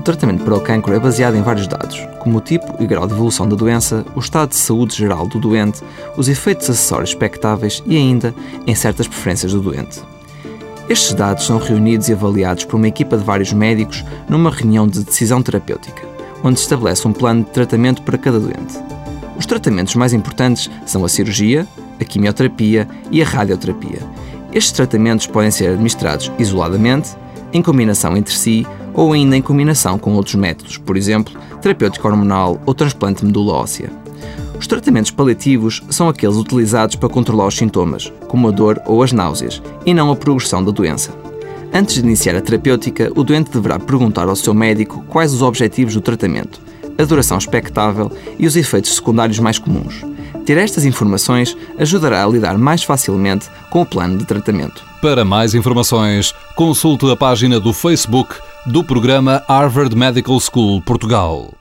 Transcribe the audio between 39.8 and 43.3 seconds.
e não a progressão da doença. Antes de iniciar a terapêutica, o